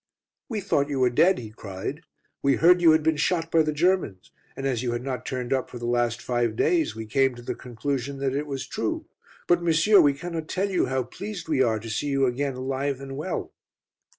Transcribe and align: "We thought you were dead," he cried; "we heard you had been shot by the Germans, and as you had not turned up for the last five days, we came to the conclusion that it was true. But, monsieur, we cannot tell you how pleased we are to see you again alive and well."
"We 0.49 0.61
thought 0.61 0.89
you 0.89 0.99
were 0.99 1.11
dead," 1.11 1.37
he 1.37 1.51
cried; 1.51 2.01
"we 2.41 2.55
heard 2.55 2.81
you 2.81 2.89
had 2.93 3.03
been 3.03 3.17
shot 3.17 3.51
by 3.51 3.61
the 3.61 3.71
Germans, 3.71 4.31
and 4.55 4.65
as 4.65 4.81
you 4.81 4.93
had 4.93 5.03
not 5.03 5.27
turned 5.27 5.53
up 5.53 5.69
for 5.69 5.77
the 5.77 5.85
last 5.85 6.23
five 6.23 6.55
days, 6.55 6.95
we 6.95 7.05
came 7.05 7.35
to 7.35 7.43
the 7.43 7.53
conclusion 7.53 8.17
that 8.17 8.33
it 8.35 8.47
was 8.47 8.65
true. 8.65 9.05
But, 9.45 9.61
monsieur, 9.61 10.01
we 10.01 10.15
cannot 10.15 10.47
tell 10.47 10.71
you 10.71 10.87
how 10.87 11.03
pleased 11.03 11.47
we 11.47 11.61
are 11.61 11.77
to 11.79 11.87
see 11.91 12.07
you 12.07 12.25
again 12.25 12.55
alive 12.55 12.99
and 12.99 13.15
well." 13.15 13.53